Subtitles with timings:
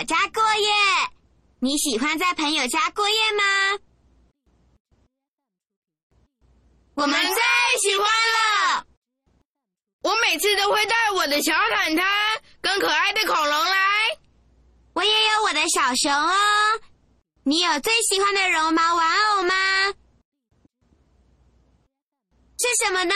[0.00, 0.66] 我家过夜。
[1.58, 3.44] 你喜欢在朋友家过夜吗？
[6.94, 7.34] 我们最
[7.82, 8.86] 喜欢了。
[10.00, 12.06] 我每次都会带我的小毯毯
[12.62, 13.76] 跟可爱的恐龙来。
[14.94, 16.32] 我也有我的小熊哦。
[17.42, 19.06] 你有最喜欢的绒毛玩
[19.36, 19.54] 偶吗？
[22.56, 23.14] 是什么呢？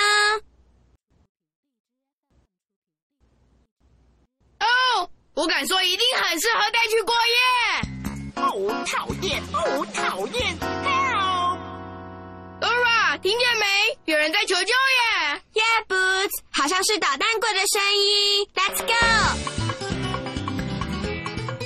[4.60, 7.40] 哦，我敢说一定很适合带去过夜。
[8.36, 9.42] 哦，讨厌！
[9.52, 10.56] 哦，讨厌
[12.60, 13.66] ！Help！Dora，听见没？
[14.05, 18.46] 有人在求救耶！Yeah, Boots，好像是捣蛋鬼的声音。
[18.55, 18.94] Let's go。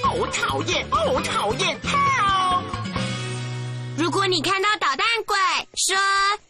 [0.02, 0.86] 哦，讨厌！
[0.90, 2.62] 哦，讨厌！Help！
[3.98, 5.36] 如果你看到捣蛋鬼，
[5.76, 5.94] 说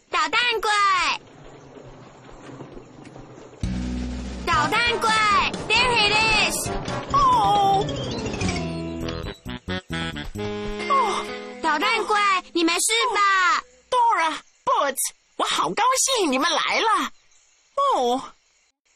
[0.09, 0.71] 捣蛋鬼，
[4.45, 5.09] 捣蛋鬼
[5.67, 6.13] ，There it
[6.53, 6.69] is！
[7.39, 7.85] 哦，
[10.89, 11.25] 哦
[11.61, 12.19] 捣蛋鬼，
[12.53, 14.33] 你没事吧？，Dora、
[14.65, 14.97] Boots，
[15.37, 15.83] 我好高
[16.17, 17.11] 兴你们来了。
[17.95, 18.21] 哦，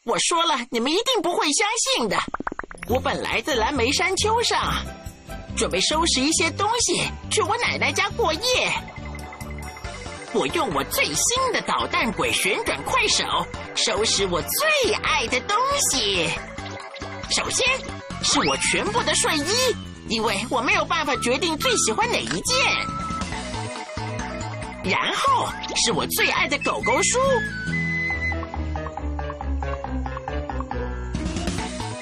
[0.04, 2.18] 我说了，你们一定不会相信的。
[2.88, 4.74] 我本来在蓝莓山丘上，
[5.56, 8.70] 准备收拾一些东西去我奶奶家过夜。
[10.34, 13.24] 我用我最新的捣蛋鬼旋转快手
[13.76, 16.28] 收拾我最爱的东西。
[17.30, 17.66] 首先
[18.24, 19.76] 是我全部的睡衣，
[20.08, 22.56] 因为我没有办法决定最喜欢哪一件。
[24.82, 25.46] 然后
[25.84, 27.18] 是我最爱的狗狗书，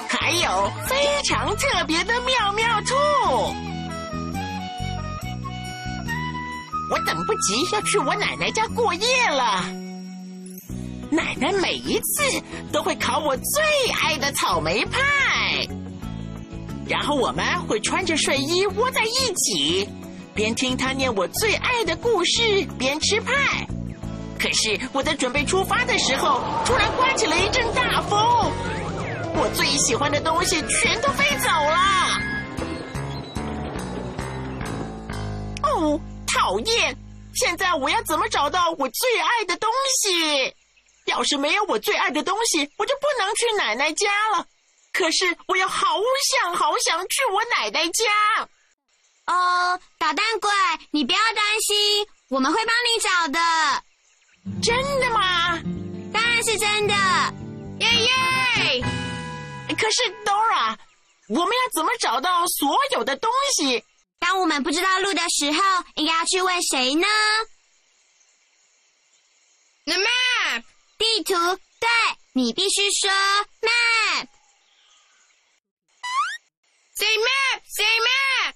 [0.09, 0.97] 还有非
[1.29, 2.95] 常特别的妙妙兔。
[6.91, 9.65] 我等不及要去我奶奶家过夜了。
[11.11, 13.63] 奶奶每一次都会烤我最
[14.03, 15.01] 爱的草莓派，
[16.89, 19.89] 然后我们会穿着睡衣窝在一起，
[20.35, 23.33] 边听他念我最爱的故事，边吃派。
[24.39, 28.19] 可是我在准备出发的时候，突然刮起了一阵大风，
[29.35, 32.19] 我最喜欢的东西全都飞走了。
[35.63, 36.97] 哦，讨厌！
[37.35, 39.71] 现在我要怎么找到我最爱的东
[40.03, 40.55] 西？
[41.07, 44.45] 要是没有我最爱的东西，我就不能去奶奶家了。
[44.93, 45.99] 可是我又好
[46.31, 48.49] 想好想去我奶奶家。
[49.27, 50.51] 哦，捣蛋鬼，
[50.91, 53.83] 你不要担心，我们会帮你找的，
[54.63, 55.59] 真的吗？
[56.13, 56.95] 当然是真的。
[57.81, 58.85] 耶耶！
[59.79, 60.77] 可是 Dora，
[61.29, 63.83] 我们要怎么找到所有的东西？
[64.19, 67.07] 当我们不知道路的时候，应该要去问谁呢
[69.87, 70.65] ？The map。
[70.99, 71.33] 地图，
[71.81, 71.89] 对
[72.35, 73.11] 你必须说
[73.61, 74.29] map。
[77.03, 77.59] Say map.
[77.67, 78.55] Say map.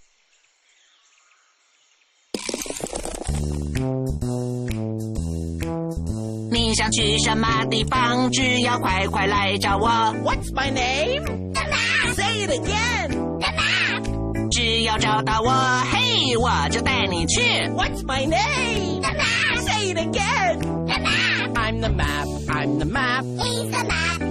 [6.53, 8.31] 你想去什么地方？
[8.31, 9.89] 只要快快来找我。
[10.23, 11.25] What's my name?
[11.55, 12.15] The map.
[12.15, 13.09] Say it again.
[13.41, 14.05] The map.
[14.53, 15.51] 只要找到我，
[15.91, 17.41] 嘿，我就带你去。
[17.71, 19.01] What's my name?
[19.01, 19.59] The map.
[19.59, 20.61] Say it again.
[20.87, 21.51] The map.
[21.57, 22.29] I'm the map.
[22.47, 23.25] I'm the map.
[23.25, 24.23] He's the map.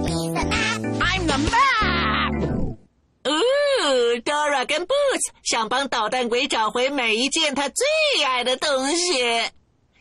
[5.42, 9.22] 想帮捣蛋鬼找回每一件他最爱的东西，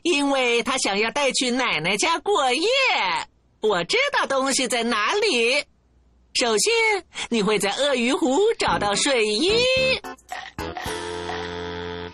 [0.04, 2.68] 因为他想要带去奶奶家过夜。
[3.62, 5.64] 我知道东西在哪里。
[6.34, 6.74] 首先，
[7.30, 9.54] 你会在鳄鱼湖找到睡衣，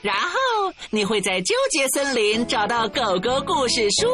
[0.04, 0.38] 然后
[0.92, 4.08] 你会在纠结森林找到狗狗故事书，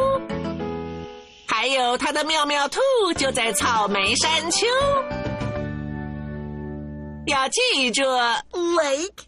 [1.46, 2.80] 还有他的妙妙兔
[3.18, 4.66] 就在草莓山丘。
[7.27, 9.25] 要记住，Lake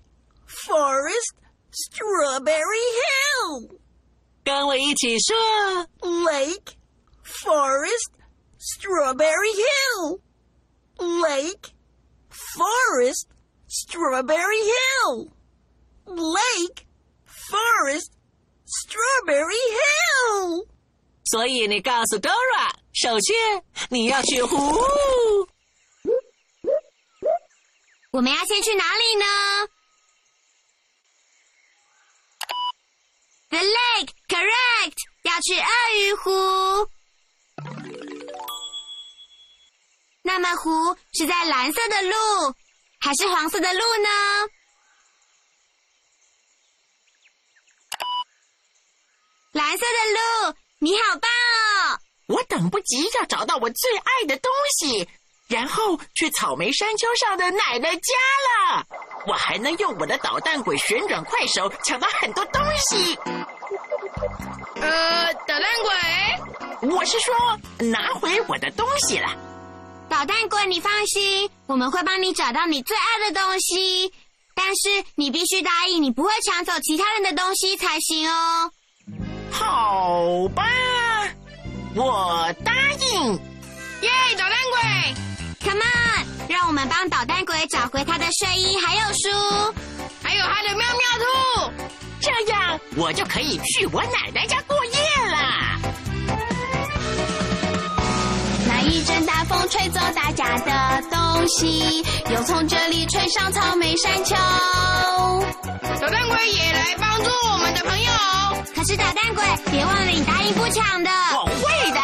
[0.49, 1.35] Forest,
[1.73, 3.79] Strawberry Hill.
[4.45, 5.37] 跟我一起说
[6.01, 6.75] Lake,
[7.25, 8.11] Forest,
[8.59, 10.21] Strawberry Hill.
[10.99, 11.73] Lake,
[12.31, 13.27] Forest,
[13.69, 15.31] Strawberry Hill.
[16.06, 16.87] Lake,
[17.27, 18.11] Forest,
[18.67, 20.67] Strawberry Hill.
[21.25, 23.35] 所以你告诉 Dora，首先
[23.89, 24.56] 你要去湖。
[28.12, 29.26] 我们要先去哪里呢
[33.50, 36.90] ？The lake, correct，要去鳄鱼湖。
[40.24, 42.16] 那么湖是在蓝色的路
[43.00, 44.10] 还是黄色的路呢？
[49.52, 52.00] 蓝色的路，你好棒哦！
[52.28, 55.10] 我等不及要找到我最爱的东西，
[55.50, 58.13] 然后去草莓山丘上的奶奶家
[58.48, 58.86] 了。
[59.25, 63.18] 我还能用我的捣蛋鬼旋转快手抢到很多东西。
[64.80, 65.63] 呃，捣蛋
[66.80, 67.36] 鬼，我是说，
[67.88, 69.28] 拿回我的东西了。
[70.07, 74.13] 捣蛋鬼，你放心，我们会帮你找到你最爱的东西。
[74.54, 78.72] 但是你必须答应，你不会抢走其他人的东西才行哦。
[79.52, 80.63] 好吧，
[81.95, 82.74] 我答
[83.12, 83.34] 应。
[84.02, 89.74] 耶，捣蛋鬼，Come on，让我们帮捣蛋鬼找回他的睡衣还有书。
[90.24, 91.74] 还有他的妙妙兔。
[92.22, 94.92] 这样我就可以去我奶奶家过夜
[95.32, 95.38] 了。
[98.68, 104.36] 那一阵大风吹走大家的东西，又从这里吹上草莓山丘。
[104.36, 108.12] 捣蛋鬼也来帮助我们的朋友。
[108.76, 111.10] 可是捣蛋鬼，别忘了你答应不抢的。
[111.34, 112.00] 我会的。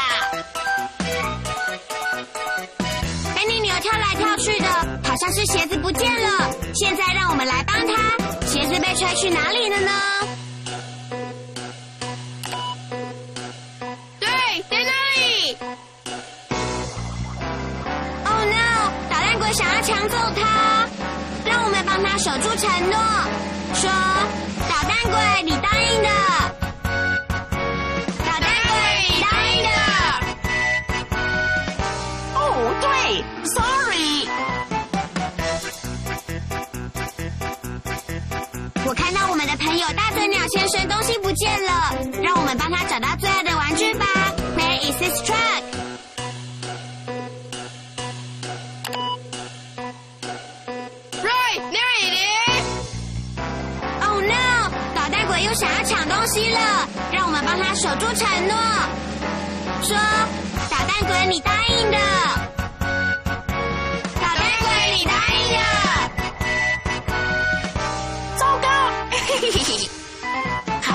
[4.46, 4.68] 去的，
[5.04, 6.52] 好像是鞋子不见了。
[6.76, 7.94] 现在让我们来帮他，
[8.46, 9.92] 鞋子被吹去哪里了呢？
[14.20, 14.30] 对，
[14.70, 15.58] 在那里。
[18.24, 18.92] Oh no！
[19.10, 20.88] 捣蛋鬼想要抢走它，
[21.44, 22.96] 让我们帮他守住承诺。
[23.74, 23.90] 说，
[24.70, 26.04] 捣蛋鬼，你答应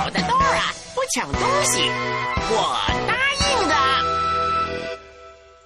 [0.01, 1.83] 好的，Dora，不抢东西，
[2.49, 2.57] 我
[3.07, 3.75] 答应的。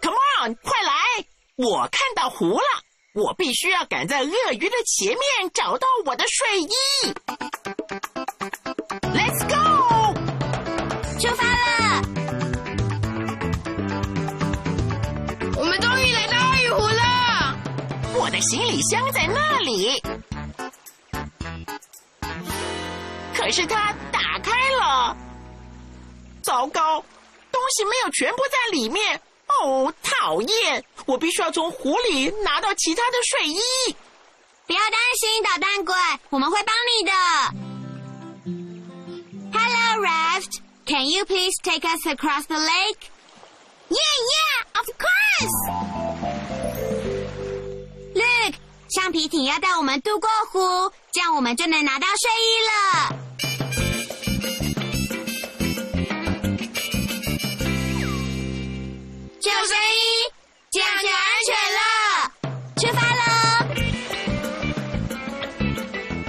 [0.02, 1.24] Come on，快来！
[1.54, 2.64] 我看到湖了，
[3.14, 5.20] 我必须要赶在鳄鱼的前面
[5.54, 6.68] 找到我的睡衣。
[9.14, 10.14] Let's go！
[11.20, 12.02] 出发了。
[15.56, 17.56] 我们终于来到鳄鱼湖了。
[18.14, 20.02] 我的行李箱在那里，
[23.44, 25.14] 可是它打开了。
[26.42, 27.04] 糟糕，
[27.52, 29.20] 东西没有全部在里面。
[29.48, 30.82] 哦，讨厌！
[31.04, 33.60] 我必须要从湖里拿到其他的睡衣。
[34.66, 35.94] 不要担心，捣蛋鬼，
[36.30, 37.12] 我们会帮你的。
[39.52, 40.62] Hello, Raft.
[40.86, 43.10] Can you please take us across the lake?
[43.90, 45.52] Yeah, yeah, of course.
[48.14, 48.54] Look，
[48.88, 52.56] 橡皮艇要带我们渡过湖，这样我们就能拿到睡衣
[53.12, 53.23] 了。
[59.44, 60.32] 救生衣，
[60.70, 61.78] 这样就安全了。
[62.80, 63.22] 出发喽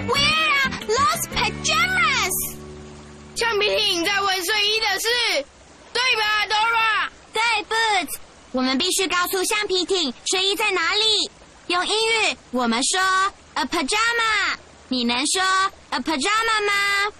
[0.05, 2.35] ！Where are lost pajamas？
[3.37, 5.07] 橡皮艇在问睡衣的事，
[5.93, 7.07] 对吧，Dora？
[7.31, 8.17] 对，Boots，
[8.51, 11.31] 我们必须告诉橡皮艇睡衣在哪里。
[11.67, 12.99] 用英语，我们说
[13.53, 14.57] a pajama，
[14.89, 15.41] 你能说
[15.91, 17.13] a pajama 吗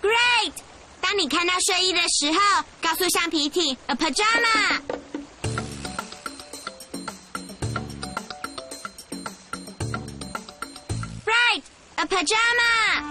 [0.00, 0.52] ？Great！
[1.00, 4.80] 当你看到睡衣的时候，告诉橡皮艇 a pajama。
[11.24, 11.62] Right,
[11.96, 13.02] a pajama。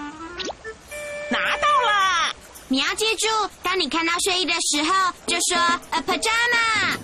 [1.29, 2.34] 拿到了，
[2.70, 3.27] 你要记住，
[3.62, 5.58] 当你看到睡衣的时候，就说
[5.91, 6.98] a pajama。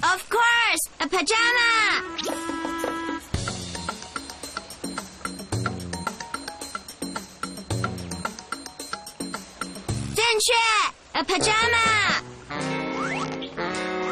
[0.00, 0.48] Of course。
[0.68, 2.17] Forest a pajama。
[10.48, 10.56] 正确
[11.12, 11.76] ，a pajama。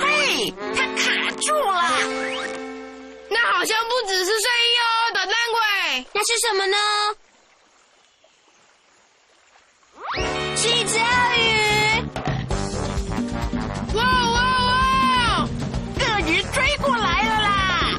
[0.01, 1.05] 嘿，它卡
[1.41, 1.81] 住了。
[3.31, 6.07] 那好像不只是睡衣哦，捣蛋鬼。
[6.13, 6.77] 那是什么呢？
[10.57, 11.05] 是一只鳄
[11.39, 11.41] 鱼。
[13.95, 15.49] 哇哇哇！
[16.01, 17.99] 鳄鱼追过来了啦！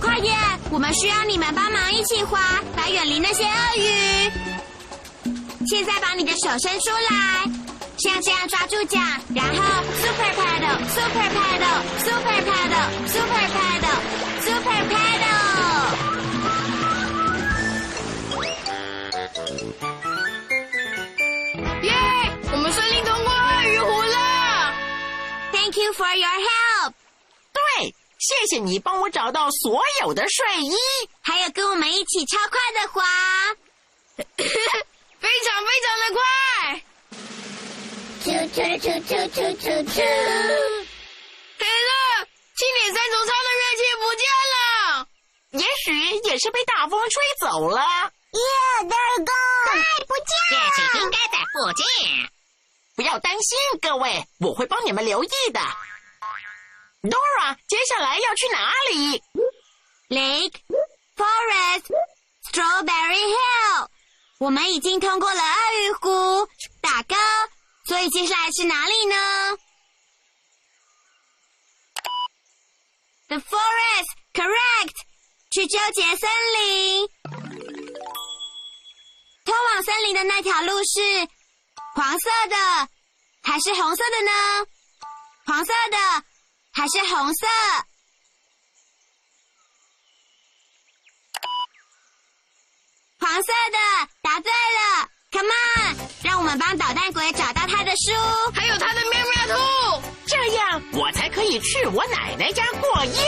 [0.00, 0.34] 快点，
[0.70, 4.32] 我们需要你们帮忙一起滑，来远离那些鳄鱼。
[5.68, 7.44] 现在把你的手伸出来，
[7.98, 9.02] 像这样抓住桨，
[9.34, 14.00] 然后 super paddle super paddle super paddle super paddle
[14.40, 15.26] super paddle。
[21.82, 21.92] 耶！
[22.52, 24.72] 我们顺利通过鳄鱼湖了。
[25.52, 26.92] Thank you for your help，
[27.52, 30.74] 对，谢谢你帮我找到所有的睡衣。
[31.20, 33.02] 还有跟我们一起超快的滑。
[35.26, 36.22] 非常非常的快。
[38.22, 39.98] 啾啾啾啾啾啾啾。
[41.58, 41.90] 黑乐，
[42.54, 44.22] 青点三重唱的乐器不见
[44.54, 44.56] 了。
[45.50, 45.88] 也许
[46.28, 47.80] 也是被大风吹走了。
[48.30, 50.06] Yeah, there it goes！
[50.06, 51.84] 不见乐器应该在附近，
[52.94, 55.60] 不要担心，各位，我会帮你们留意的。
[57.02, 59.22] Dora，接下来要去哪里
[60.08, 60.60] ？Lake,
[61.16, 61.86] forest,
[62.48, 63.88] strawberry hill。
[64.38, 66.48] 我们已经通过了鳄鱼湖，
[66.80, 67.14] 打勾。
[67.86, 69.58] 所以接下来是哪里呢
[73.28, 74.94] ？The forest, correct。
[75.48, 77.08] 去纠结森林。
[79.44, 81.28] 通往森林的那条路是
[81.94, 82.56] 黄色的
[83.42, 84.66] 还是红色的呢？
[85.46, 86.24] 黄色的
[86.72, 87.46] 还是红色？
[93.18, 93.78] 黄色的，
[94.22, 98.12] 答对了，Come on，让我们帮捣蛋鬼找到他的书。
[98.54, 100.02] 还有他的喵喵兔。
[100.26, 103.20] 这样我才可以去我奶奶家过夜。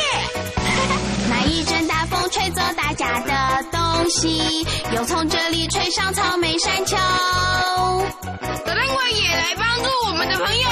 [1.30, 6.96] 那一阵大风吹走大家的东西，又从这里吹上草莓山丘。
[6.96, 10.68] 捣蛋鬼也来帮助我们的朋友。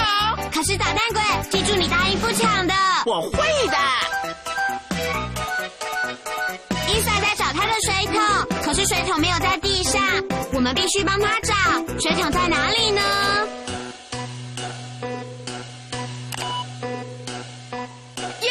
[0.53, 2.75] 可是捣蛋鬼，记住你答应不抢的。
[3.07, 3.77] 我会的。
[6.89, 10.03] 伊萨在找他的水桶，可是水桶没有在地上，
[10.53, 11.55] 我们必须帮他找。
[11.99, 13.01] 水桶在哪里呢
[18.43, 18.51] 耶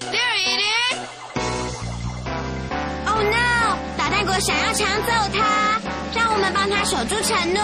[0.00, 0.60] ，There it
[0.90, 3.78] is！？Oh no！
[3.96, 5.78] 捣蛋鬼想要抢走它，
[6.16, 7.62] 让我们帮他守住承诺。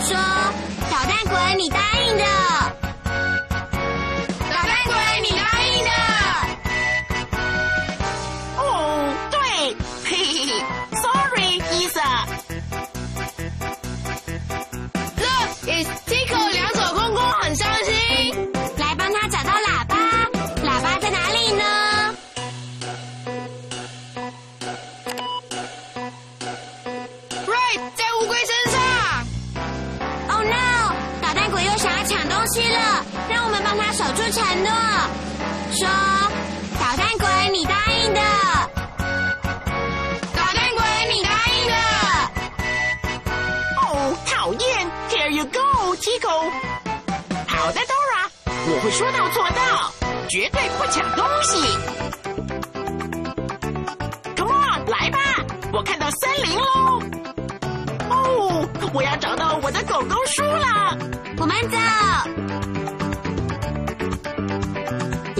[0.00, 0.16] 说，
[0.90, 2.24] 捣蛋鬼，你答应的。
[59.96, 60.94] 狗狗输了。
[61.38, 61.78] 我们走。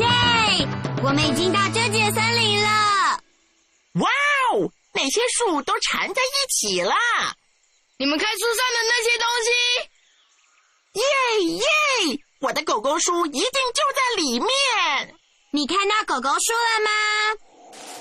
[0.01, 0.09] 耶！
[1.05, 2.71] 我们已经到纠结森林了。
[4.01, 4.09] 哇
[4.55, 6.95] 哦，那些树都缠在一起了。
[7.99, 9.51] 你们看树上的那些东西。
[10.95, 11.03] 耶
[11.59, 11.63] 耶！
[12.41, 14.49] 我的狗狗书一定就在里面。
[15.51, 16.91] 你看到狗狗书了吗？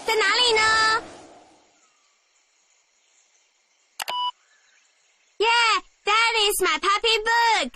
[0.07, 1.03] 在哪里呢？
[5.39, 5.47] 耶、
[6.05, 7.69] t h a t is my puppy book。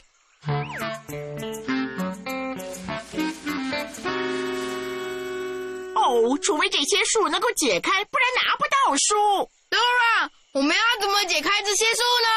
[5.95, 9.49] 哦，除非这些树能够解开，不然拿不到书。
[9.71, 12.29] Dora，我们要怎么解开这些树呢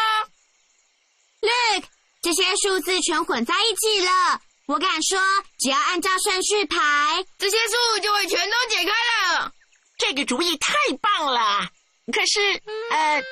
[1.43, 1.85] ？Look，
[2.23, 4.41] 这些数字全混在一起了。
[4.69, 5.21] 我敢说，
[5.59, 8.91] 只要按照顺序排，这些树就会全都解开
[9.35, 9.53] 了。
[9.99, 11.69] 这个主意太棒了。
[12.13, 13.23] 可是，呃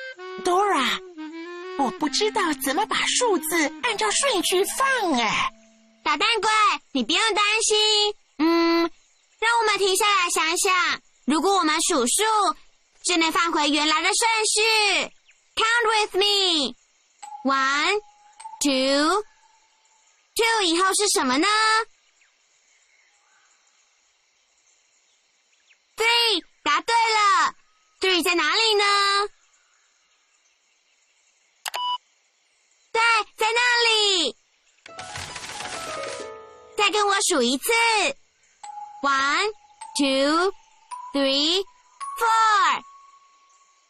[0.45, 0.99] ，Dora，
[1.81, 5.51] 我不知道怎么把数字按照顺序放哎。
[6.03, 6.49] 捣蛋鬼，
[6.91, 7.77] 你不用担心。
[8.37, 8.91] 嗯，
[9.39, 12.23] 让我们停下来想想，如果我们数数，
[13.03, 15.11] 就能放回原来的顺序。
[15.55, 16.75] Count with me.
[17.43, 17.99] One,
[18.61, 19.23] two,
[20.35, 21.47] two 以后是什么呢
[25.97, 27.55] ？Three，答对了。
[27.99, 28.83] Three 在哪里呢？
[37.11, 37.71] 我数一次。
[39.01, 39.51] One,
[39.97, 40.53] two,
[41.13, 41.61] three,
[42.17, 42.83] four.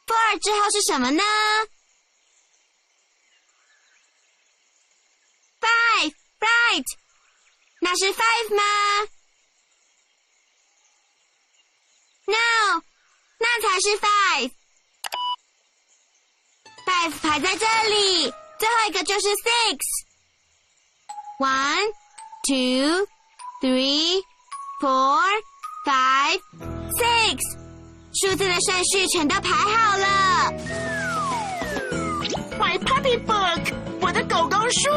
[0.08, 1.22] Four 之后是什么呢
[5.60, 6.86] ？Five, right.
[7.82, 8.63] 那是 five 吗
[12.25, 12.82] ？No，
[13.38, 14.51] 那才是 five。
[16.86, 19.78] Five 排在这里，最后一个就是 six。
[21.38, 21.94] One,
[22.48, 23.06] two,
[23.62, 24.22] three,
[24.82, 25.20] four,
[25.86, 26.40] five,
[26.98, 27.38] six。
[28.14, 30.52] 数字的顺序全都排好了。
[32.60, 34.90] My puppy book，我的狗狗书，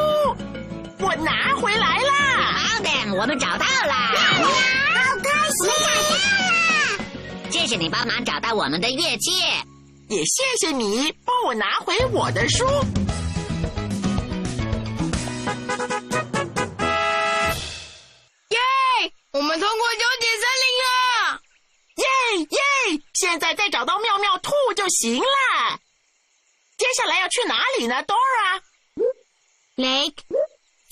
[0.98, 2.56] 我拿回来啦！
[2.56, 3.92] 好的，我们找到了。
[3.92, 5.70] 好开心！
[5.70, 5.86] 找到
[6.98, 7.50] 了。
[7.50, 9.30] 谢谢你帮忙找到我们的乐器。
[10.08, 12.66] 也谢谢你帮我拿回我的书。
[23.34, 25.26] 现在再找到妙妙兔就行了。
[26.78, 27.96] 接下来要去哪里呢
[29.74, 30.22] ，Dora？Lake,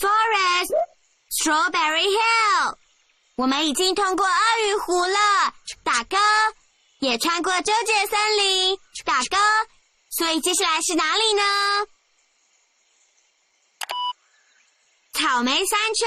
[0.01, 0.73] forest,
[1.31, 2.77] strawberry hill。
[3.37, 4.33] 我们已经通过鳄
[4.67, 6.17] 鱼湖了，打勾；
[6.99, 9.37] 也穿过纠结森林，打勾。
[10.11, 11.43] 所以接下来是哪里呢？
[15.13, 16.05] 草莓山丘。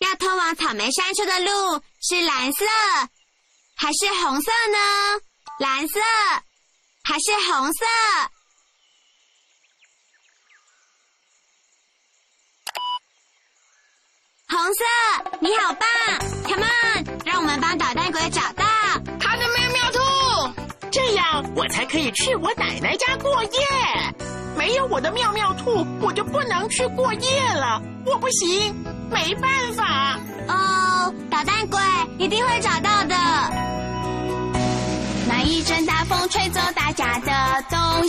[0.00, 2.66] 要通往草莓山丘的路是蓝色
[3.80, 4.78] 还是红色呢？
[5.58, 5.98] 蓝色
[7.02, 7.86] 还是红色？
[14.50, 14.84] 红色，
[15.40, 15.88] 你好棒
[16.46, 18.66] ！Come on，让我们帮捣蛋鬼找到。
[19.18, 19.98] 他的妙妙兔，
[20.92, 23.50] 这样我才可以去我奶奶家过夜。
[24.58, 27.80] 没有我的妙妙兔，我就不能去过夜了。
[28.04, 28.74] 我不行，
[29.08, 30.20] 没办法。
[30.48, 31.80] 哦，捣蛋鬼
[32.18, 32.89] 一定会找到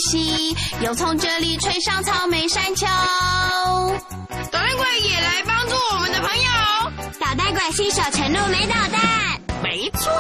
[0.10, 2.86] 西，又从这里吹上草莓山丘。
[2.86, 6.50] 捣蛋鬼也来帮助我们的朋友。
[7.20, 9.42] 捣蛋鬼信守承诺没捣蛋。
[9.64, 10.12] 没错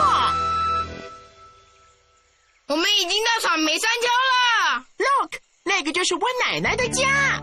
[2.68, 4.86] 我们已经到草莓山丘了。
[4.98, 7.42] ，Look，那个就是我奶奶的家，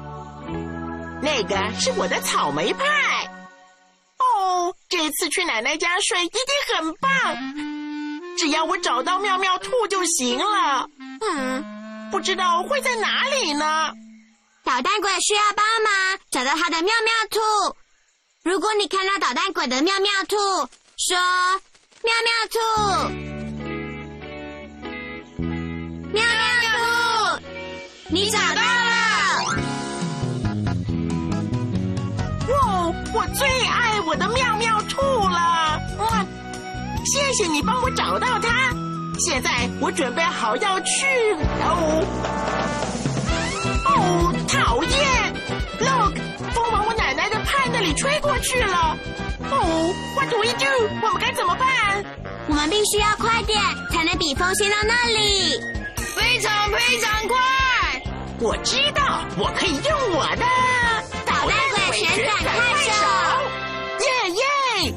[1.20, 2.84] 那个是我的草莓派。
[4.18, 6.40] 哦，这次去奶奶家睡一定
[6.76, 7.10] 很棒，
[8.38, 10.88] 只要我找到妙妙兔就行了。
[11.20, 11.77] 嗯，
[12.10, 13.92] 不知道会在哪里呢？
[14.64, 17.40] 捣蛋鬼需要帮忙找到他的妙妙兔。
[18.44, 20.36] 如果你看到捣蛋鬼的妙妙兔，
[20.96, 21.16] 说
[22.02, 22.58] 妙妙兔，
[26.12, 26.42] 妙妙
[26.76, 27.42] 兔，
[28.08, 28.86] 你找到了。
[32.48, 35.78] 哇，我最爱我的妙妙兔了！
[35.98, 36.26] 哇，
[37.04, 38.87] 谢谢你帮我找到它。
[39.18, 39.50] 现在
[39.80, 41.06] 我准备好要去
[41.64, 42.04] 哦。
[43.84, 45.34] 哦，讨厌
[45.80, 46.14] ！Look，
[46.54, 48.96] 风往我奶奶的派那里吹过去了。
[49.50, 50.66] 哦，What do we do？
[51.02, 52.04] 我们该怎么办？
[52.48, 55.60] 我们必须要快点，才能比风先到那里。
[55.96, 57.36] 非常非常快！
[58.40, 60.46] 我知道，我可以用我的
[61.26, 62.52] 捣蛋鬼旋转快
[62.84, 62.92] 手。
[63.98, 64.30] 耶
[64.86, 64.94] 耶！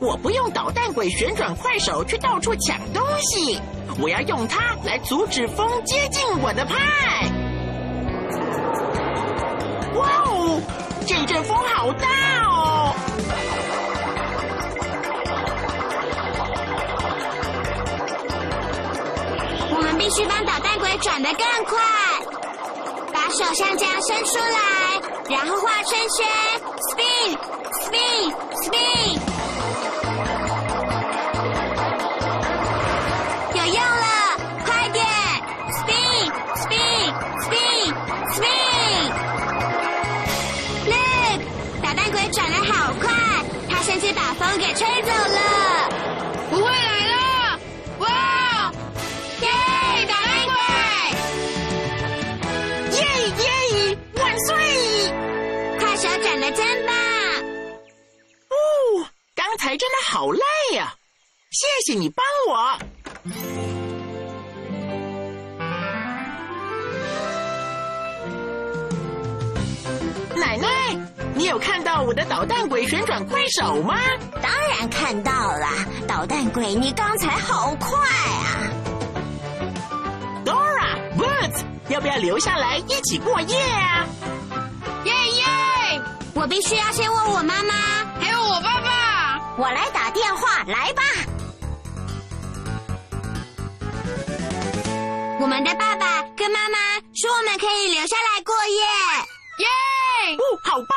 [0.00, 3.60] 我不用捣蛋鬼旋转快手去到处抢东西，
[4.00, 6.76] 我要用它来阻止风接近我的派。
[9.96, 10.60] 哇哦，
[11.04, 12.08] 这阵风好大
[12.46, 12.94] 哦！
[19.76, 21.76] 我们必须帮捣蛋鬼转得更快，
[23.12, 26.24] 把手像这样伸出来，然后画圈圈
[27.82, 29.33] ，spin，spin，spin
[44.12, 45.88] 把风给吹走了。
[46.50, 47.60] 不会来了！
[47.98, 48.72] 哇！
[49.40, 49.48] 耶，
[50.06, 50.54] 打雷鬼！
[52.92, 52.98] 耶
[53.38, 54.50] 耶，万岁！
[55.78, 56.94] 快手转的真棒！
[58.50, 58.54] 哦，
[59.34, 60.40] 刚才真的好累
[60.74, 60.94] 呀、
[61.50, 62.78] 谢谢你帮我。
[71.44, 73.98] 你有看到我的捣蛋鬼旋转快手吗？
[74.40, 75.68] 当然看到了，
[76.08, 78.64] 捣蛋鬼，你刚才好快啊
[80.42, 84.06] ！Dora、Boots，要不要留下来一起过夜啊？
[85.04, 85.44] 耶耶！
[86.32, 87.74] 我必须要先问我妈妈，
[88.18, 89.38] 还有我爸爸。
[89.58, 91.02] 我来打电话，来吧。
[95.38, 96.78] 我们的爸爸跟妈妈
[97.12, 99.33] 说我们可以留下来过夜。
[99.58, 99.66] 耶！
[100.36, 100.88] 哦，好棒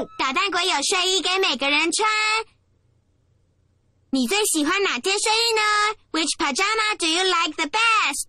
[0.00, 0.08] 哦！
[0.18, 2.08] 捣蛋鬼有睡衣给每个人穿。
[4.10, 5.62] 你最喜欢哪件睡衣呢
[6.12, 8.26] ？Which pajama do you like the best？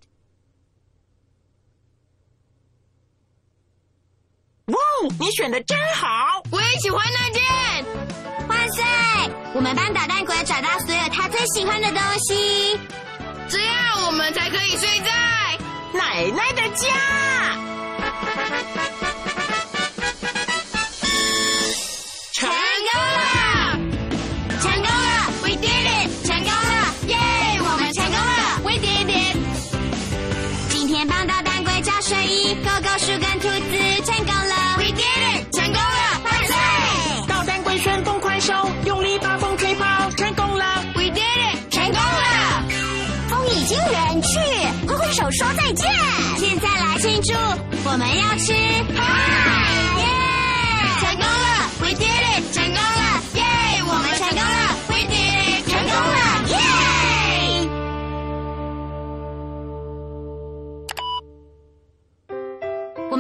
[4.66, 4.78] 哇，
[5.20, 6.44] 你选的真好！
[6.52, 7.42] 我也喜欢那件。
[8.48, 8.84] 哇塞！
[9.54, 12.80] 我们帮捣蛋鬼找到所有他最喜欢的东西。
[13.50, 15.58] 这样我们才可以睡在。
[15.94, 16.88] 奶奶的家。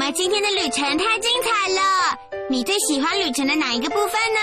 [0.02, 2.18] 们今天的旅程太精彩了，
[2.50, 4.40] 你最喜欢旅程的哪一个部分呢？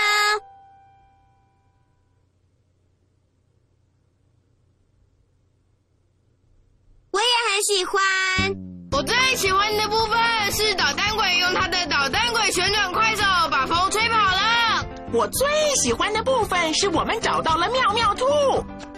[7.11, 8.01] 我也很喜欢。
[8.93, 10.17] 我最喜欢的部分
[10.53, 14.85] 是捣蛋鬼用他的捣蛋鬼旋转快手把风吹跑了。
[15.11, 15.45] 我最
[15.75, 18.25] 喜欢的部分是我们找到了妙妙兔。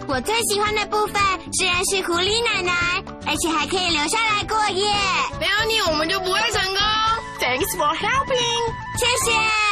[0.06, 1.20] 我最喜欢的部分
[1.58, 4.92] 是认识狐狸奶奶，而且还可以留下来过夜。
[5.40, 6.82] 没有你，我们就不会成功。
[7.40, 8.74] Thanks for helping。
[8.98, 9.71] 谢谢。